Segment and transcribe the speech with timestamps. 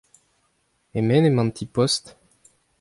[0.97, 2.03] E-men emañ an ti-post?